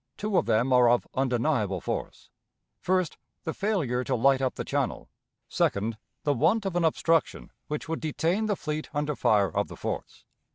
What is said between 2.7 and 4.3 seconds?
First, the failure to